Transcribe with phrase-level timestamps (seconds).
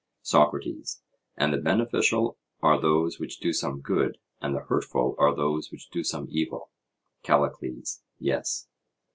[0.23, 1.03] SOCRATES:
[1.37, 5.91] And the beneficial are those which do some good, and the hurtful are those which
[5.91, 6.71] do some evil?
[7.21, 8.67] CALLICLES: Yes.